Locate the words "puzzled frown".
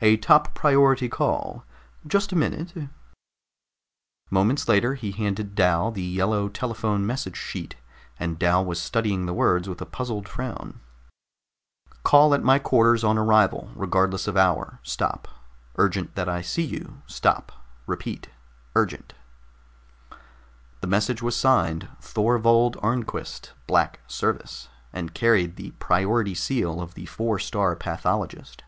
9.84-10.78